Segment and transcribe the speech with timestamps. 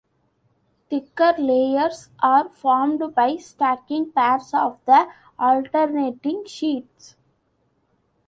[0.89, 7.15] Thicker layers are formed by stacking pairs of the alternating sheets.